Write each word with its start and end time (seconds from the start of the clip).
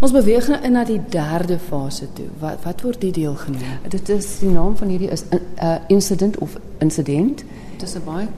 Ons 0.00 0.14
beweeg 0.16 0.46
nou 0.48 0.56
in 0.64 0.72
na 0.72 0.82
die 0.88 1.00
derde 1.12 1.58
fase 1.60 2.06
toe. 2.16 2.30
Wat 2.40 2.62
wat 2.64 2.80
word 2.86 3.02
die 3.04 3.12
deel 3.12 3.34
genoem? 3.36 3.80
Dit 3.92 4.08
is 4.08 4.28
die 4.40 4.48
naam 4.48 4.76
van 4.76 4.88
hierdie 4.88 5.10
is 5.12 5.24
'n 5.28 5.40
uh, 5.62 5.74
incident 5.88 6.38
of 6.38 6.56
incident. 6.78 7.44
Dit 7.76 7.88
is 7.88 7.94
'n 7.94 8.04
baie 8.04 8.28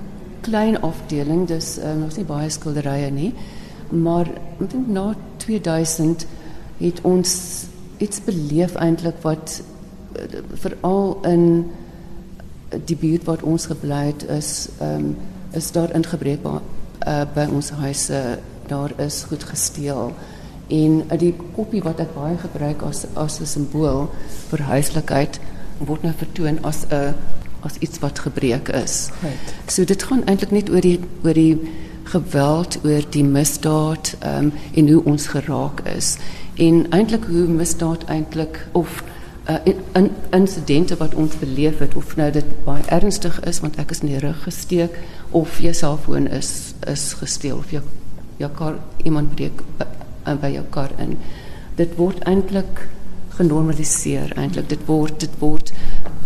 klein 0.40 0.80
afdeling, 0.80 1.46
dis 1.46 1.78
uh, 1.78 1.94
nog 1.94 2.16
nie 2.16 2.24
baie 2.24 2.50
skilderye 2.50 3.10
nie. 3.10 3.34
Maar 3.90 4.26
ek 4.60 4.74
na 4.86 5.14
2000 5.36 6.26
het 6.78 7.00
ons 7.02 7.64
iets 7.98 8.24
beleef 8.24 8.74
eintlik 8.74 9.22
wat 9.22 9.62
uh, 10.16 10.22
veral 10.52 11.18
in 11.22 11.70
die 12.84 12.96
buurt 12.96 13.24
wat 13.24 13.42
ons 13.42 13.66
gebly 13.66 14.06
het 14.06 14.26
is 14.28 14.68
ehm 14.78 15.14
is 15.52 15.72
daar 15.72 15.94
ingebreek 15.94 16.40
uh, 16.44 16.60
by 17.34 17.46
ons 17.52 17.70
huise. 17.70 18.38
Daar 18.66 18.92
is 18.96 19.22
goed 19.22 19.44
gesteel. 19.44 20.12
En 20.72 21.02
uh, 21.04 21.18
die 21.20 21.34
koppie 21.56 21.82
wat 21.84 22.00
ek 22.00 22.14
baie 22.16 22.38
gebruik 22.40 22.82
as 22.88 23.04
as 23.14 23.40
'n 23.40 23.46
simbool 23.46 24.08
vir 24.50 24.64
huislikheid 24.72 25.40
word 25.78 26.02
nou 26.02 26.14
vertoon 26.16 26.58
as 26.64 26.86
'n 26.88 27.14
as 27.62 27.78
iets 27.78 27.98
wat 28.02 28.18
gebreek 28.18 28.68
is. 28.68 29.10
Right. 29.22 29.54
So 29.66 29.84
dit 29.84 30.02
gaan 30.02 30.24
eintlik 30.26 30.50
net 30.50 30.70
oor 30.70 30.80
die 30.80 30.98
oor 31.22 31.34
die 31.34 31.58
geweld, 32.04 32.78
oor 32.84 33.04
die 33.10 33.24
misdaad 33.24 34.16
um, 34.26 34.52
en 34.74 34.88
hoe 34.88 35.04
ons 35.04 35.26
geraak 35.26 35.80
is. 35.96 36.16
En 36.54 36.86
eintlik 36.90 37.24
hoe 37.24 37.46
misdaad 37.46 38.04
eintlik 38.04 38.66
of 38.72 39.02
uh, 39.48 39.56
in 39.92 40.10
insidente 40.30 40.96
wat 40.96 41.14
ons 41.14 41.38
beleef 41.38 41.78
het 41.78 41.94
of 41.94 42.16
nou 42.16 42.30
dit 42.30 42.64
baie 42.64 42.82
ernstig 42.86 43.40
is 43.48 43.60
want 43.60 43.78
ek 43.82 43.90
is 43.90 44.02
in 44.04 44.12
die 44.14 44.22
rug 44.22 44.42
gesteek 44.42 44.98
of 45.30 45.58
jou 45.62 45.74
selfoon 45.74 46.28
is 46.30 46.74
is 46.86 47.12
gesteel 47.18 47.58
of 47.58 47.70
jou 47.70 47.82
jou 48.38 48.50
kar 48.50 48.78
iemand 49.02 49.34
breek 49.34 49.62
uh, 50.26 50.34
by 50.34 50.52
jou 50.54 50.64
kar 50.70 50.90
in. 50.98 51.16
Dit 51.76 51.96
word 51.96 52.24
eintlik 52.28 52.88
genormaliseer 53.36 54.34
eintlik. 54.36 54.68
Dit 54.68 54.86
word 54.86 55.20
dit 55.20 55.38
word 55.40 55.72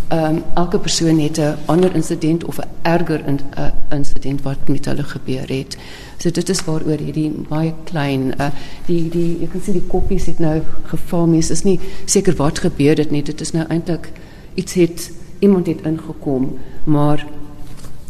ehm 0.06 0.36
um, 0.36 0.42
elke 0.54 0.78
persoon 0.78 1.18
het 1.18 1.38
'n 1.38 1.56
ander 1.66 1.94
insident 1.94 2.44
of 2.44 2.58
'n 2.58 2.68
erger 2.82 3.26
in, 3.26 3.40
uh, 3.58 3.70
insident 3.90 4.42
wat 4.42 4.68
met 4.68 4.84
hulle 4.84 5.02
gebeur 5.02 5.48
het. 5.48 5.76
So 6.18 6.30
dit 6.30 6.48
is 6.48 6.64
waaroor 6.64 6.98
hierdie 6.98 7.30
baie 7.48 7.74
klein 7.84 8.32
uh, 8.38 8.46
die 8.86 9.08
die 9.08 9.38
jy 9.40 9.48
kan 9.52 9.60
sien 9.60 9.72
die 9.72 9.86
koppies 9.86 10.26
het 10.26 10.38
nou 10.38 10.62
geval 10.84 11.26
mens 11.26 11.50
is 11.50 11.62
nie 11.62 11.80
seker 12.04 12.36
wat 12.36 12.58
gebeur 12.58 12.96
het 12.96 13.10
nie. 13.10 13.22
Dit 13.22 13.40
is 13.40 13.52
nou 13.52 13.66
eintlik 13.68 14.12
iets 14.54 14.74
het 14.74 15.10
iemand 15.38 15.66
het 15.66 15.82
ingekom, 15.82 16.58
maar 16.84 17.26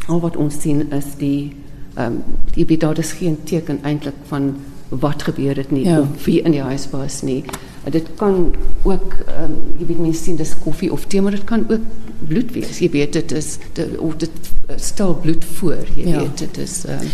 al 0.07 0.19
wat 0.19 0.37
ons 0.37 0.61
sien 0.61 0.91
is 0.91 1.15
die 1.17 1.55
ehm 1.95 2.05
um, 2.05 2.23
jy 2.53 2.65
weet 2.65 2.79
daar 2.79 2.97
is 2.97 3.11
geen 3.11 3.37
teken 3.43 3.79
eintlik 3.83 4.15
van 4.27 4.55
wat 4.89 5.23
gebeur 5.23 5.55
het 5.55 5.71
nie 5.71 5.85
ja. 5.85 5.99
of 5.99 6.25
wie 6.25 6.41
in 6.41 6.51
die 6.51 6.61
huis 6.61 6.89
was 6.91 7.21
nie. 7.21 7.43
Dit 7.89 8.07
kan 8.15 8.55
ook 8.83 9.15
ehm 9.25 9.43
um, 9.43 9.57
jy 9.79 9.85
weet 9.85 9.99
mense 9.99 10.23
sien 10.23 10.35
dis 10.35 10.53
koffie 10.63 10.91
of 10.91 11.05
tee 11.05 11.21
maar 11.21 11.35
dit 11.35 11.43
kan 11.43 11.65
ook 11.69 11.83
bloed 12.27 12.51
wees. 12.51 12.79
Jy 12.79 12.89
weet 12.89 13.13
dit 13.13 13.31
is 13.31 13.57
dit 13.73 13.97
of 13.97 14.15
dit 14.15 14.53
stel 14.75 15.15
bloed 15.15 15.45
voor, 15.45 15.83
jy 15.95 16.07
ja. 16.07 16.19
weet 16.19 16.37
dit 16.37 16.57
is 16.57 16.85
ehm 16.85 17.03
um, 17.03 17.11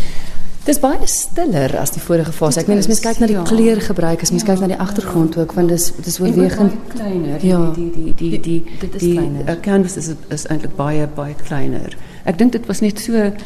Dis 0.64 0.78
baie 0.80 1.04
stiller 1.04 1.74
as 1.76 1.90
die 1.92 2.00
vorige 2.00 2.32
fase. 2.32 2.62
Ek 2.62 2.68
meen 2.70 2.78
as 2.80 2.86
mens 2.88 3.02
kyk 3.04 3.18
na 3.20 3.26
die 3.28 3.36
ja. 3.36 3.42
kleurgebruik, 3.44 4.22
as 4.24 4.30
mens 4.32 4.46
ja, 4.46 4.48
kyk 4.48 4.62
na 4.62 4.70
die 4.70 4.78
agtergrond 4.80 5.36
ja. 5.36 5.42
ook 5.42 5.52
want 5.58 5.68
dis 5.68 5.90
dis 6.06 6.16
oorwegend 6.22 6.78
kleiner. 6.94 7.44
Ja. 7.44 7.58
Die 7.76 7.90
die 7.92 8.14
die 8.16 8.30
die 8.30 8.38
die 8.40 8.88
die, 8.94 9.10
kleiner. 9.12 9.44
Die 9.44 9.52
uh, 9.52 9.60
canvas 9.60 9.98
is 10.00 10.14
is 10.32 10.46
eintlik 10.48 10.72
baie 10.78 11.04
baie 11.18 11.36
kleiner. 11.42 11.92
Ek 12.24 12.40
dink 12.40 12.56
dit 12.56 12.64
was 12.70 12.80
net 12.80 13.02
so 13.04 13.12
'n 13.12 13.36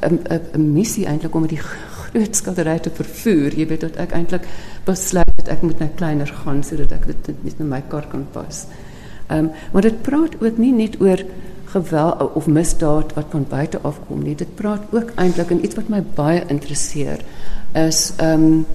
'n 0.00 0.40
'n 0.56 0.72
missie 0.72 1.04
eintlik 1.04 1.36
om 1.36 1.44
die 1.46 1.60
skildery 2.36 2.78
te 2.78 2.90
vervoer. 2.90 3.54
Jy 3.58 3.66
weet 3.66 3.80
dat 3.80 3.96
ek 3.96 4.12
eintlik 4.12 4.46
besluit 4.84 5.36
dat 5.36 5.48
ek 5.48 5.62
moet 5.62 5.78
nou 5.78 5.88
kleiner 5.96 6.30
gaan 6.44 6.62
sodat 6.64 6.92
ek 6.92 7.06
dit 7.06 7.28
net 7.44 7.60
in 7.60 7.68
my 7.68 7.82
kar 7.88 8.06
kan 8.12 8.26
pas. 8.32 8.66
Ehm 9.26 9.38
um, 9.38 9.50
maar 9.72 9.82
dit 9.82 10.02
praat 10.02 10.36
ook 10.40 10.58
nie 10.58 10.72
net 10.72 11.00
oor 11.00 11.22
geweld 11.66 12.32
of 12.34 12.46
misdaad 12.46 13.12
wat 13.14 13.26
van 13.30 13.46
buite 13.48 13.78
af 13.82 13.98
kom 14.08 14.22
nie. 14.22 14.34
Dit 14.34 14.54
praat 14.54 14.82
ook 14.90 15.12
eintlik 15.16 15.50
en 15.50 15.64
iets 15.64 15.74
wat 15.74 15.88
my 15.88 16.02
baie 16.14 16.44
interesseer 16.48 17.24
is 17.74 18.12
um, 18.22 18.66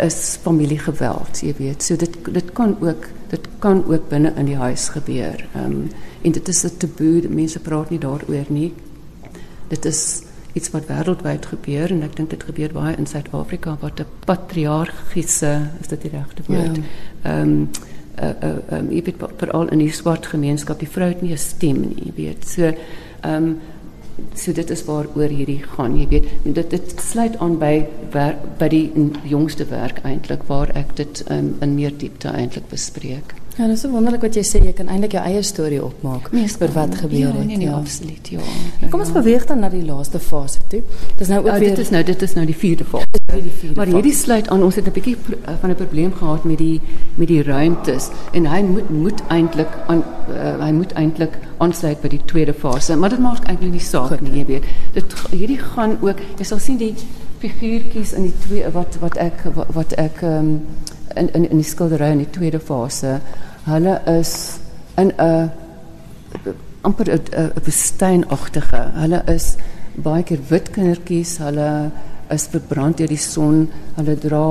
is 0.00 0.38
familiegeweld, 0.42 1.40
jy 1.42 1.54
weet. 1.58 1.82
So 1.82 1.96
dit 1.96 2.16
dit 2.32 2.52
kan 2.52 2.76
ook 2.80 3.08
dit 3.30 3.48
kan 3.58 3.84
ook 3.84 4.08
binne 4.08 4.32
in 4.36 4.46
die 4.46 4.56
huis 4.56 4.88
gebeur. 4.88 5.48
Ehm 5.54 5.64
um, 5.64 5.90
en 6.22 6.32
dit 6.32 6.48
is 6.48 6.64
'n 6.64 6.76
taboe. 6.78 7.28
Mense 7.28 7.60
praat 7.60 7.90
nie 7.90 7.98
daaroor 7.98 8.46
nie. 8.48 8.72
Dit 9.68 9.84
is 9.84 10.22
iets 10.56 10.70
wat 10.72 10.88
wêreldwyd 10.88 11.46
gebeur 11.52 11.92
en 11.92 12.02
ek 12.06 12.16
dink 12.16 12.32
dit 12.32 12.46
gebeur 12.48 12.72
baie 12.72 12.96
in 12.96 13.08
Suid-Afrika 13.08 13.76
wat 13.82 14.00
'n 14.00 14.06
patriargiese 14.24 15.52
is 15.80 15.88
dit 15.92 16.02
die 16.02 16.10
regte 16.16 16.42
woord. 16.48 16.80
Ja. 17.22 17.40
Um, 17.40 17.70
uh 18.16 18.32
uh 18.48 18.78
um, 18.78 18.90
jy 18.90 19.02
weet 19.04 19.24
veral 19.36 19.68
in 19.68 19.78
die 19.78 19.92
swart 19.92 20.26
gemeenskap 20.26 20.78
die 20.80 20.88
vrou 20.88 21.08
het 21.08 21.22
nie 21.22 21.32
'n 21.32 21.38
stem 21.38 21.80
nie, 21.80 22.04
jy 22.06 22.12
weet. 22.16 22.48
So 22.48 22.72
um, 23.24 23.58
so 24.34 24.52
dit 24.52 24.70
is 24.70 24.84
waaroor 24.84 25.28
hierdie 25.28 25.62
gaan, 25.76 25.98
jy 25.98 26.08
weet. 26.08 26.28
Dit 26.44 26.70
dit 26.70 26.94
sluit 27.00 27.36
aan 27.38 27.58
by 27.58 27.86
by 28.58 28.68
die 28.68 28.92
jongste 29.24 29.66
werk 29.68 30.00
eintlik 30.04 30.42
waar 30.48 30.70
ek 30.74 30.96
dit 30.96 31.24
um, 31.30 31.56
in 31.60 31.74
meer 31.74 31.92
diepte 31.98 32.28
eintlik 32.28 32.68
bespreek. 32.68 33.34
Ja, 33.56 33.64
dat 33.66 33.76
is 33.76 33.80
so 33.80 33.88
wonderlik 33.88 34.20
wat 34.20 34.34
jy 34.36 34.42
sê. 34.44 34.60
Jy 34.60 34.72
kan 34.76 34.90
eintlik 34.92 35.14
jou 35.16 35.22
eie 35.24 35.40
storie 35.42 35.78
opmaak 35.80 36.26
nee, 36.34 36.44
oor 36.60 36.72
wat 36.74 36.94
gebeur 37.00 37.18
ja, 37.22 37.30
het. 37.32 37.46
Nee, 37.46 37.56
nee, 37.56 37.68
ja, 37.70 37.78
absoluut, 37.78 38.28
ja. 38.28 38.42
Kom 38.92 39.00
ons 39.00 39.12
beweeg 39.14 39.46
dan 39.48 39.62
na 39.64 39.70
die 39.72 39.80
laaste 39.84 40.20
fase 40.20 40.60
toe. 40.68 40.82
Dis 41.16 41.30
nou 41.32 41.38
ook 41.40 41.48
uh, 41.48 41.56
weer 41.62 41.72
Dit 41.72 41.86
is 41.86 41.92
nou 41.94 42.02
dit 42.04 42.22
is 42.22 42.34
nou 42.36 42.44
die 42.46 42.56
vierde 42.56 42.84
fase. 42.84 43.22
Die 43.32 43.54
vierde 43.60 43.76
maar 43.78 43.88
hierdie 43.88 44.12
sluit 44.12 44.50
aan 44.52 44.62
ons 44.62 44.76
het 44.76 44.84
'n 44.86 44.92
bietjie 44.92 45.16
uh, 45.16 45.56
van 45.60 45.70
'n 45.70 45.74
probleem 45.74 46.12
gehad 46.12 46.44
met 46.44 46.58
die 46.58 46.80
met 47.14 47.28
die 47.28 47.42
ruimtes 47.42 48.10
en 48.32 48.46
hy 48.46 48.60
moet 48.62 48.90
moet 48.90 49.22
eintlik 49.28 49.72
aan 49.86 50.04
uh, 50.28 50.60
hy 50.60 50.72
moet 50.72 50.92
eintlik 50.92 51.38
aansluit 51.56 52.00
by 52.00 52.08
die 52.08 52.24
tweede 52.24 52.52
fase, 52.52 52.96
maar 52.96 53.10
dit 53.10 53.18
maak 53.18 53.48
eintlik 53.48 53.72
nie 53.72 53.80
saak 53.80 54.08
Goed. 54.08 54.20
nie, 54.20 54.38
jy 54.38 54.46
weet. 54.46 54.64
Dit 54.92 55.14
hierdie 55.30 55.58
gaan 55.58 55.96
ook 56.00 56.20
jy 56.36 56.44
sal 56.44 56.58
sien 56.58 56.76
die 56.76 56.94
figuurtjies 57.38 58.12
in 58.12 58.22
die 58.22 58.36
twee 58.46 58.68
wat 58.72 58.98
wat 59.00 59.16
ek 59.16 59.48
wat, 59.54 59.72
wat 59.72 59.92
ek 59.92 60.22
um, 60.22 60.60
in 61.16 61.28
in 61.34 61.50
in 61.50 61.62
die 61.62 61.70
skildery 61.70 62.10
in 62.12 62.18
die 62.24 62.30
tweede 62.30 62.60
fase 62.60 63.20
hulle 63.66 64.00
is 64.18 64.58
in 64.96 65.12
'n 65.18 65.50
amper 66.82 67.08
'n 67.10 67.52
woestynagtige. 67.64 68.82
Hulle 68.94 69.22
is 69.26 69.56
baie 69.94 70.22
keer 70.22 70.40
wit 70.48 70.70
kindertjies, 70.70 71.38
hulle 71.38 71.90
is 72.30 72.46
verbrand 72.52 72.98
deur 72.98 73.08
die 73.08 73.20
son, 73.20 73.68
hulle 73.96 74.16
dra 74.16 74.46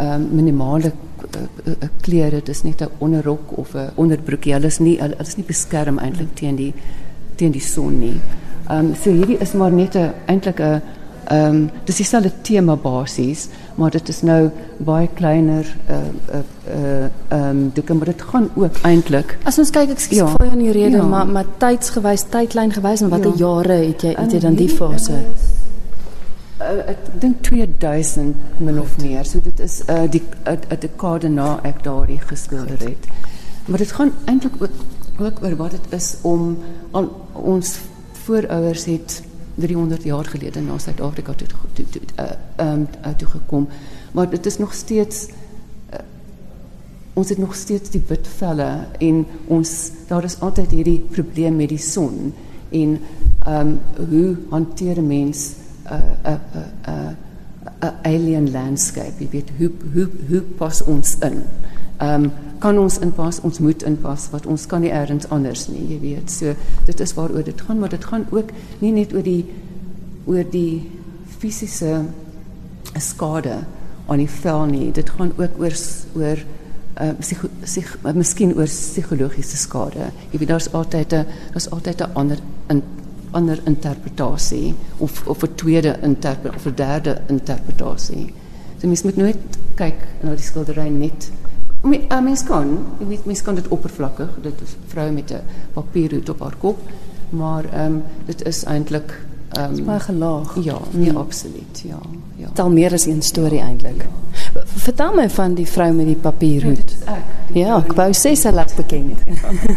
um, 0.00 0.28
minimale 0.30 0.92
uh, 0.92 1.88
klere, 2.02 2.42
dis 2.44 2.62
net 2.62 2.82
'n 2.82 2.90
onderrok 2.98 3.58
of 3.58 3.74
'n 3.74 3.90
onderbroekie. 3.96 4.52
Hulle 4.52 4.66
is 4.66 4.78
nie 4.78 4.98
hulle 5.00 5.16
is 5.20 5.36
nie 5.36 5.46
beskerm 5.46 5.98
eintlik 5.98 6.34
teen 6.34 6.56
die 6.56 6.74
teen 7.36 7.52
die 7.52 7.60
son 7.60 7.98
nie. 8.00 8.20
Ehm 8.68 8.86
um, 8.86 8.94
so 8.94 9.10
hierdie 9.10 9.40
is 9.40 9.52
maar 9.52 9.72
net 9.72 9.94
'n 9.96 10.12
eintlik 10.26 10.60
ehm 11.26 11.54
um, 11.54 11.70
dis 11.84 11.96
dieselfde 11.96 12.32
tema 12.42 12.76
basies, 12.76 13.48
maar 13.74 13.90
dit 13.90 14.08
is 14.08 14.22
nou 14.22 14.50
baie 14.78 15.08
kleiner 15.14 15.66
uh 15.90 15.96
uh 15.96 16.40
uh 16.68 17.04
ehm 17.28 17.48
um, 17.48 17.70
dit 17.74 17.84
kan 17.84 17.96
maar 17.96 18.06
dit 18.12 18.22
gaan 18.22 18.48
ook 18.54 18.80
eintlik. 18.82 19.38
As 19.44 19.58
ons 19.58 19.70
kyk 19.70 19.90
ek 19.90 20.00
skiet 20.00 20.18
ja, 20.18 20.26
vir 20.36 20.46
jou 20.46 20.56
in 20.56 20.64
die 20.64 20.72
rede, 20.72 20.96
ja. 20.96 21.04
maar 21.04 21.26
maar 21.26 21.46
tydsgewys, 21.58 22.26
tydlyn 22.30 22.72
gewys 22.72 23.02
en 23.02 23.08
watter 23.08 23.34
ja. 23.36 23.46
jare 23.46 23.78
het 23.84 24.02
jy 24.02 24.14
het 24.16 24.32
jy 24.32 24.42
dan 24.46 24.58
die 24.58 24.68
fase? 24.70 25.22
Uh, 26.56 26.86
ek 26.88 27.08
dink 27.20 27.42
2000 27.44 28.60
min 28.64 28.78
of 28.80 28.94
meer. 29.02 29.24
So 29.28 29.40
dit 29.44 29.60
is 29.60 29.82
uh 29.88 30.04
die 30.10 30.22
'n 30.44 30.78
dekade 30.80 31.28
na 31.28 31.58
ek 31.62 31.82
daardie 31.84 32.20
geskilder 32.20 32.78
het. 32.78 33.10
Maar 33.66 33.78
dit 33.78 33.92
gaan 33.92 34.12
eintlik 34.24 34.62
ook 34.62 34.70
ook 35.18 35.42
oor 35.42 35.56
wat 35.56 35.70
dit 35.70 35.86
is 35.90 36.16
om 36.22 36.58
al 36.90 37.08
ons 37.32 37.78
voorouers 38.12 38.84
het 38.84 39.22
300 39.56 40.02
jaar 40.02 40.24
gelede 40.24 40.60
na 40.60 40.78
Suid-Afrika 40.78 41.32
toe 41.34 41.48
toe 41.72 41.84
toe 41.88 42.00
uh, 42.20 42.72
um, 42.72 42.86
toe 43.16 43.28
gekom. 43.28 43.68
Maar 44.12 44.30
dit 44.30 44.46
is 44.46 44.58
nog 44.58 44.74
steeds 44.74 45.28
uh, 45.28 45.98
ons 47.12 47.28
het 47.28 47.38
nog 47.38 47.54
steeds 47.54 47.90
die 47.90 48.02
wit 48.06 48.28
velle 48.36 48.86
en 48.98 49.26
ons 49.46 49.90
daar 50.08 50.24
is 50.24 50.40
altyd 50.40 50.70
hierdie 50.70 51.00
probleem 51.10 51.56
met 51.56 51.68
die 51.68 51.82
son 51.82 52.34
en 52.70 52.98
ehm 53.46 53.68
um, 53.68 53.78
hoe 54.10 54.36
hanteer 54.50 54.98
'n 54.98 55.06
mens 55.06 55.52
'n 55.88 56.40
uh, 56.88 57.25
'n 57.86 57.94
alien 58.02 58.50
landscape? 58.50 59.18
Jy 59.18 59.28
weet 59.30 59.50
hoe 59.58 59.70
hoe 59.92 60.08
hoe 60.28 60.40
pas 60.58 60.82
ons 60.84 61.16
in? 61.20 61.42
Ehm 61.98 62.24
um, 62.24 62.32
kan 62.58 62.78
ons 62.78 62.98
inpas, 63.04 63.40
ons 63.44 63.58
moet 63.58 63.82
inpas 63.82 64.28
wat 64.32 64.46
ons 64.46 64.66
kan 64.66 64.80
nie 64.80 64.90
elders 64.90 65.28
anders 65.34 65.66
nie, 65.68 65.82
jy 65.92 65.98
weet. 66.00 66.30
So 66.32 66.54
dit 66.86 67.00
is 67.00 67.14
waaroor 67.14 67.44
dit 67.44 67.60
gaan, 67.60 67.78
maar 67.78 67.92
dit 67.92 68.04
gaan 68.04 68.26
ook 68.30 68.52
nie 68.80 68.92
net 68.92 69.12
oor 69.12 69.22
die 69.22 69.44
oor 70.26 70.44
die 70.50 70.90
fisiese 71.38 72.04
skade 72.98 73.58
aan 74.06 74.22
die 74.22 74.30
vel 74.30 74.64
nie. 74.70 74.92
Dit 74.92 75.10
gaan 75.10 75.32
ook 75.36 75.60
oor 75.60 75.76
oor 76.16 76.44
uh 76.96 77.12
psigo, 77.20 77.48
psig, 77.60 77.90
uh, 78.04 78.12
miskien 78.16 78.54
oor 78.56 78.70
psigologiese 78.70 79.58
skade. 79.60 80.10
Jy 80.32 80.38
weet 80.40 80.48
daar's 80.48 80.72
altyd 80.72 81.12
'n 81.12 81.26
daar's 81.52 81.70
altyd 81.70 82.00
'n 82.00 82.12
ander 82.14 82.38
'n 82.72 82.82
ander 83.36 83.60
interpretasie 83.64 84.74
of 84.96 85.22
of 85.26 85.42
'n 85.42 85.54
tweede 85.54 85.96
interpretasie 86.02 86.56
of 86.56 86.66
'n 86.66 86.74
derde 86.74 87.20
interpretasie. 87.28 88.32
So 88.80 88.86
mens 88.86 89.02
moet 89.02 89.16
nooit 89.16 89.58
kyk 89.74 90.00
na 90.20 90.34
die 90.34 90.44
skildery 90.44 90.88
net. 90.88 91.30
Eh, 91.86 92.20
mens 92.20 92.44
kan, 92.44 92.78
mens 93.24 93.42
kan 93.42 93.54
dit 93.54 93.68
oppervlakkig, 93.68 94.38
dit 94.42 94.60
is 94.60 94.72
'n 94.74 94.88
vrou 94.88 95.10
met 95.10 95.30
'n 95.30 95.40
papierhoed 95.72 96.28
op 96.28 96.40
haar 96.40 96.56
kop, 96.58 96.78
maar 97.30 97.64
ehm 97.64 97.92
um, 97.92 98.02
dit 98.24 98.44
is 98.44 98.64
eintlik 98.64 99.26
ehm 99.48 99.78
um, 99.78 99.84
baie 99.84 100.00
gelaag. 100.00 100.56
Ja, 100.62 100.78
nee, 100.90 101.08
hmm. 101.08 101.16
absoluut, 101.16 101.82
ja. 101.84 101.98
Ja. 102.36 102.48
Tel 102.52 102.70
meer 102.70 102.92
as 102.92 103.06
een 103.06 103.22
storie 103.22 103.60
eintlik. 103.60 103.96
Ja. 103.96 104.62
Vertel 104.64 105.14
my 105.14 105.30
van 105.30 105.54
die 105.54 105.66
vrou 105.66 105.92
met 105.92 106.06
die 106.06 106.16
papierhoed. 106.16 106.96
Ja, 107.04 107.14
ek. 107.14 107.54
Ja, 107.56 107.76
ek 107.76 107.92
wou 107.92 108.10
sê 108.12 108.34
sy 108.34 108.50
laat 108.52 108.74
bekend. 108.76 109.22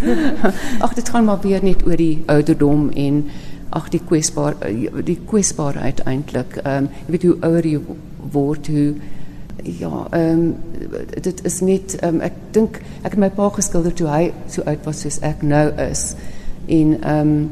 Ag, 0.86 0.94
dit 0.94 1.10
gaan 1.10 1.26
maar 1.26 1.40
weer 1.42 1.64
net 1.64 1.86
oor 1.86 1.96
die 1.96 2.24
ouderdom 2.26 2.90
en 2.90 3.26
ag 3.70 3.90
die 3.94 4.02
kwesbaar 4.02 4.56
die 5.06 5.20
kwesbaarheid 5.30 6.04
eintlik. 6.10 6.60
Ehm 6.64 6.90
um, 6.90 6.92
jy 7.06 7.16
weet 7.16 7.28
hoe 7.28 7.38
ouer 7.42 7.68
jy 7.68 7.80
word, 8.34 8.68
hoe 8.68 8.96
ja, 9.64 10.08
ehm 10.12 10.40
um, 10.40 10.56
dit 11.22 11.44
is 11.46 11.60
net 11.60 11.96
ehm 12.00 12.16
um, 12.16 12.22
ek 12.22 12.36
dink 12.52 12.82
ek 13.02 13.12
het 13.12 13.20
my 13.22 13.30
pa 13.30 13.50
geskilder 13.56 13.94
toe 13.94 14.08
hy 14.10 14.22
so 14.48 14.66
oud 14.66 14.86
was 14.88 15.02
soos 15.06 15.20
ek 15.26 15.42
nou 15.44 15.66
is. 15.90 16.14
En 16.68 16.96
ehm 17.02 17.34
um, 17.34 17.50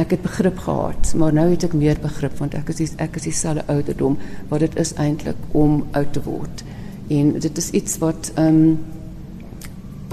ek 0.00 0.14
het 0.16 0.22
begrip 0.24 0.58
gehad, 0.58 1.12
maar 1.20 1.34
nou 1.36 1.50
het 1.50 1.64
ek 1.68 1.74
meer 1.76 1.98
begrip 2.00 2.38
want 2.40 2.54
ek 2.56 2.70
is 2.72 2.78
die, 2.80 2.88
ek 2.96 3.18
is 3.20 3.26
dieselfde 3.28 3.66
ouderdom 3.68 4.16
wat 4.48 4.64
dit 4.64 4.78
is 4.80 4.94
eintlik 4.96 5.36
om 5.52 5.82
oud 5.92 6.12
te 6.12 6.22
word. 6.24 6.64
En 7.12 7.34
dit 7.38 7.58
is 7.58 7.70
iets 7.70 7.98
wat 8.00 8.32
ehm 8.34 8.62
um, 8.64 8.78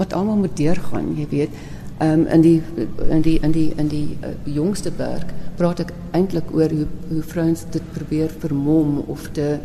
wat 0.00 0.14
almal 0.16 0.36
moet 0.40 0.56
deurgaan, 0.56 1.10
jy 1.16 1.26
weet. 1.28 1.56
Um, 2.02 2.26
in 2.32 2.40
die 2.40 2.62
in 3.10 3.20
die 3.20 3.38
in 3.44 3.52
die 3.52 3.72
in 3.76 3.88
die 3.88 4.16
uh, 4.24 4.28
jongste 4.48 4.88
werk 4.96 5.34
praat 5.58 5.82
ek 5.84 5.90
eintlik 6.16 6.48
oor 6.56 6.72
hoe 6.72 6.86
hoe 7.10 7.22
vrouens 7.22 7.66
dit 7.74 7.90
probeer 7.92 8.32
vermom 8.40 9.02
of 9.12 9.26
te 9.36 9.58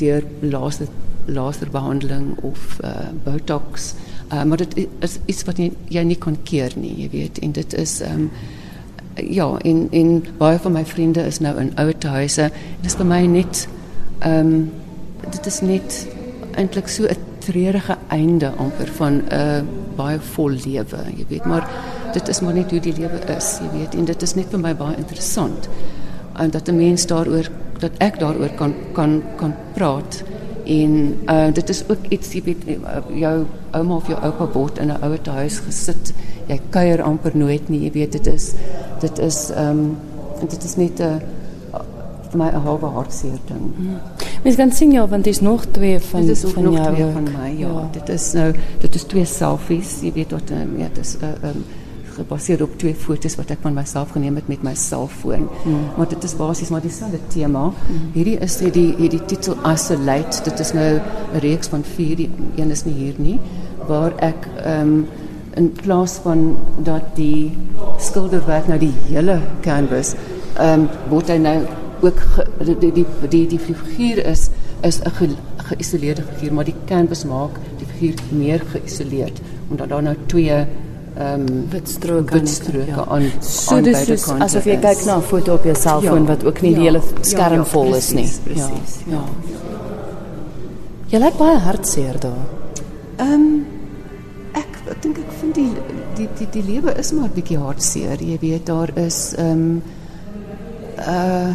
deur 0.00 0.24
laaste 0.40 0.88
laserbehandeling 1.26 2.38
of 2.42 2.78
uh, 2.84 3.10
botox. 3.24 3.92
Uh, 4.32 4.42
maar 4.44 4.56
dit 4.56 4.88
is 4.98 5.18
iets 5.26 5.44
wat 5.44 5.60
jy, 5.60 5.68
jy 5.92 6.02
nie 6.02 6.16
kan 6.16 6.36
keer 6.48 6.72
nie, 6.76 6.94
jy 7.02 7.10
weet. 7.12 7.38
En 7.44 7.52
dit 7.52 7.74
is 7.78 8.00
um, 8.08 8.30
ja, 9.20 9.50
en 9.60 9.86
en 9.90 10.14
baie 10.40 10.58
van 10.58 10.72
my 10.72 10.84
vriende 10.88 11.26
is 11.28 11.38
nou 11.44 11.52
in 11.60 11.74
ouer 11.76 12.08
huise. 12.16 12.48
Dit 12.80 12.90
is 12.90 12.96
vir 12.96 13.06
my 13.06 13.20
net 13.26 13.66
um, 14.26 14.70
dit 15.28 15.46
is 15.46 15.60
net 15.60 16.00
eintlik 16.56 16.88
so 16.88 17.04
'n 17.04 17.16
treurige 17.38 17.96
einde 18.08 18.52
amper 18.56 18.88
van 18.98 19.12
'n 19.12 19.24
uh, 19.32 19.62
baie 19.96 20.18
vol 20.18 20.50
lewe, 20.50 21.00
jy 21.16 21.26
weet. 21.28 21.44
Maar 21.44 21.68
dit 22.12 22.28
is 22.28 22.40
maar 22.40 22.54
net 22.54 22.70
hoe 22.70 22.80
die 22.80 22.96
lewe 22.96 23.20
is, 23.36 23.58
jy 23.60 23.78
weet. 23.78 23.94
En 23.94 24.04
dit 24.04 24.22
is 24.22 24.34
net 24.34 24.46
vir 24.50 24.60
my 24.60 24.74
baie 24.76 24.96
interessant. 24.96 25.68
En 26.36 26.50
dat 26.50 26.68
'n 26.68 26.76
mens 26.76 27.06
daaroor 27.06 27.48
dat 27.78 27.92
ek 27.98 28.18
daaroor 28.18 28.50
kan 28.56 28.74
kan 28.92 29.22
kan 29.36 29.54
praat 29.74 30.22
En 30.64 31.18
uh, 31.26 31.52
dit 31.52 31.68
is 31.68 31.82
ook 31.88 32.06
iets, 32.08 32.32
jy 32.32 32.42
weet, 32.42 32.62
jou 33.18 33.46
ouma 33.70 33.94
of 33.94 34.06
jou 34.06 34.18
oupa 34.22 34.46
word 34.54 34.78
in 34.78 34.92
'n 34.92 35.02
ouer 35.02 35.18
huis 35.24 35.58
gesit. 35.58 36.12
Jy 36.46 36.60
kuier 36.70 37.02
amper 37.02 37.36
nooit 37.36 37.68
nie, 37.68 37.82
jy 37.82 37.90
weet 37.90 38.12
dit 38.12 38.26
is 38.26 38.52
dit 39.00 39.18
is 39.18 39.50
ehm 39.50 39.68
um, 39.68 39.96
dit 40.48 40.64
is 40.64 40.76
net 40.76 41.00
'n 41.00 41.02
uh, 41.02 41.16
vir 42.32 42.40
my 42.40 42.48
'n 42.50 42.62
halwe 42.64 42.88
hartseer 42.96 43.38
ding. 43.46 43.64
Hmm. 43.76 44.00
Mens 44.44 44.56
kan 44.56 44.72
sien 44.72 44.92
ja, 44.92 45.06
want 45.08 45.24
dit 45.24 45.34
is 45.34 45.40
nog 45.40 45.64
twee 45.64 46.00
van 46.00 46.20
dit 46.20 46.36
is 46.36 46.44
ook 46.44 46.54
van 46.54 46.62
nog 46.62 46.74
jou 46.74 46.94
twee 46.94 47.12
van 47.12 47.22
my. 47.22 47.48
Ja, 47.58 47.68
ja, 47.68 47.88
dit 47.92 48.08
is 48.08 48.32
nou 48.32 48.54
dit 48.80 48.94
is 48.94 49.02
twee 49.04 49.24
selfies, 49.24 50.00
jy 50.00 50.12
weet 50.12 50.30
wat 50.30 50.50
um, 50.50 50.78
ja, 50.78 50.88
dit 50.94 51.04
is 51.04 51.16
'n 51.20 51.24
uh, 51.24 51.28
ehm 51.28 51.56
um, 51.56 51.64
gebaseer 52.12 52.62
op 52.62 52.78
twee 52.78 52.94
foto's 52.94 53.36
wat 53.36 53.50
ek 53.50 53.58
van 53.64 53.74
myself 53.74 54.10
geneem 54.10 54.34
het 54.36 54.48
met 54.48 54.62
my 54.62 54.74
selfoon. 54.74 55.48
Mm. 55.64 55.78
Maar 55.96 56.08
dit 56.08 56.24
is 56.24 56.36
basies 56.36 56.68
maar 56.68 56.80
dieselfde 56.80 57.18
tema. 57.28 57.64
Mm. 57.64 58.10
Hierdie 58.12 58.38
is 58.38 58.56
die 58.56 58.94
hierdie 58.98 59.24
titel 59.24 59.56
Isolate. 59.72 60.42
Dit 60.44 60.60
is 60.60 60.72
nou 60.72 61.00
'n 61.34 61.38
reeks 61.38 61.68
van 61.68 61.84
4, 61.84 62.16
die 62.16 62.30
een 62.56 62.70
is 62.70 62.84
nie 62.84 62.94
hier 62.94 63.14
nie, 63.16 63.38
waar 63.86 64.12
ek 64.18 64.48
ehm 64.64 64.80
um, 64.80 65.06
in 65.54 65.72
plaas 65.72 66.12
van 66.12 66.56
dat 66.76 67.02
die 67.14 67.52
skilderwerk 67.98 68.68
nou 68.68 68.78
die 68.78 68.94
hele 69.08 69.40
canvas 69.60 70.14
ehm 70.56 70.80
um, 70.80 70.88
word 71.08 71.28
hy 71.28 71.36
nou 71.36 71.58
ook 72.02 72.20
ge, 72.34 72.46
die, 72.64 72.76
die 72.78 72.92
die 72.92 73.28
die 73.28 73.46
die 73.54 73.58
figuur 73.58 74.22
is 74.26 74.48
is 74.82 75.00
'n 75.00 75.10
ge, 75.10 75.28
geïsoleerde 75.56 76.22
figuur, 76.22 76.54
maar 76.54 76.64
die 76.64 76.78
canvas 76.86 77.24
maak 77.24 77.58
die 77.78 77.86
figuur 77.86 78.14
meer 78.30 78.62
geïsoleerd 78.74 79.40
omdat 79.70 79.88
daar 79.88 80.02
nou 80.02 80.16
twee 80.26 80.66
ehm 81.16 81.40
um, 81.40 81.68
witstroke 81.70 82.32
witstroke 82.32 82.86
ja. 82.86 83.04
aan 83.08 83.30
so 83.40 83.74
aan 83.74 83.82
dis 83.82 84.04
soos 84.04 84.28
asof 84.28 84.64
jy 84.64 84.78
kyk 84.80 85.04
na 85.04 85.16
'n 85.16 85.22
foto 85.22 85.54
op 85.54 85.64
jou 85.64 85.74
selfoon 85.76 86.22
ja. 86.22 86.28
wat 86.28 86.44
ook 86.44 86.60
nie 86.60 86.70
ja. 86.70 86.76
die 86.76 86.84
hele 86.84 87.02
skerm 87.20 87.52
ja, 87.52 87.56
ja, 87.58 87.64
vol 87.64 87.90
precies, 87.90 88.08
is 88.08 88.14
nie. 88.14 88.28
Presies. 88.44 88.94
Ja. 89.06 89.12
ja. 89.12 89.24
Jy 91.12 91.18
lyk 91.18 91.34
baie 91.36 91.58
hartseer 91.58 92.16
daar. 92.20 92.44
Ehm 93.20 93.32
um, 93.32 93.66
ek 94.56 94.78
ek 94.94 95.02
dink 95.02 95.18
ek 95.18 95.32
vind 95.40 95.54
die 95.54 95.72
die 96.16 96.28
die 96.38 96.46
die 96.54 96.62
lewe 96.70 96.94
is 97.02 97.12
maar 97.12 97.28
bietjie 97.34 97.58
hartseer. 97.60 98.22
Jy 98.24 98.38
weet 98.40 98.66
daar 98.66 98.96
is 98.96 99.34
ehm 99.36 99.50
um, 99.50 99.82
uh 100.96 101.52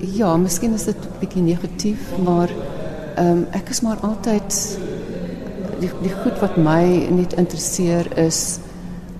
ja, 0.00 0.36
miskien 0.36 0.74
is 0.74 0.84
dit 0.84 0.96
'n 0.96 1.18
bietjie 1.20 1.42
negatief, 1.42 2.00
maar 2.24 2.50
ehm 3.16 3.26
um, 3.26 3.46
ek 3.50 3.68
is 3.68 3.80
maar 3.80 3.98
altyd 4.00 4.78
die 5.80 5.90
die 6.02 6.14
goed 6.22 6.38
wat 6.40 6.56
my 6.56 7.08
net 7.10 7.32
interesseer 7.32 8.18
is 8.18 8.58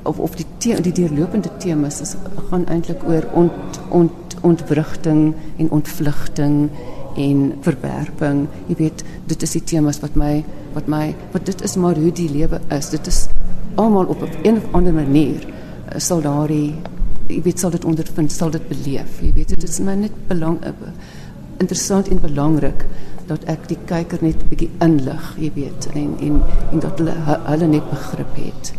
of 0.02 0.18
of 0.18 0.36
die 0.36 0.46
te, 0.58 0.80
die 0.80 0.92
deurlopende 0.92 1.50
temas 1.58 2.00
is 2.00 2.14
gaan 2.50 2.66
eintlik 2.66 3.02
oor 3.06 3.26
ont 3.32 3.80
ont 3.88 4.36
ontwrigting 4.42 5.34
en 5.56 5.70
ontvlugting 5.70 6.70
en 7.16 7.54
verwerping. 7.60 8.46
Jy 8.66 8.74
weet, 8.78 9.04
dit 9.26 9.42
is 9.42 9.50
die 9.50 9.64
temas 9.64 10.00
wat 10.00 10.14
my 10.14 10.44
wat 10.74 10.86
my 10.86 11.14
wat 11.32 11.46
dit 11.46 11.62
is 11.62 11.76
maar 11.76 11.94
hoe 11.94 12.12
die 12.12 12.30
lewe 12.30 12.60
is. 12.68 12.90
Dit 12.90 13.06
is 13.06 13.26
almal 13.74 14.06
op 14.06 14.22
'n 14.22 14.56
of 14.56 14.72
ander 14.72 14.92
manier 14.92 15.46
eh, 15.88 15.98
sal 15.98 16.20
daardie 16.20 16.74
jy 17.28 17.42
weet 17.42 17.58
sal 17.58 17.70
dit 17.70 17.84
ondervind, 17.84 18.32
sal 18.32 18.50
dit 18.50 18.68
beleef. 18.68 19.20
Jy 19.20 19.32
weet, 19.32 19.37
dit 19.48 19.62
is 19.62 19.78
my 19.80 19.94
net 19.94 20.14
belang 20.28 20.58
eh, 20.62 20.72
interessant 21.58 22.08
en 22.08 22.20
belangrik 22.20 22.84
dat 23.28 23.44
ek 23.52 23.68
die 23.68 23.78
kyker 23.88 24.22
net 24.24 24.42
'n 24.42 24.48
bietjie 24.48 24.70
inlig, 24.84 25.24
jy 25.36 25.50
weet, 25.54 25.88
en 25.94 26.16
en 26.20 26.42
en 26.72 26.80
dat 26.80 26.98
hulle 26.98 27.14
hulle 27.50 27.66
net 27.66 27.90
begrip 27.90 28.36
het. 28.36 28.72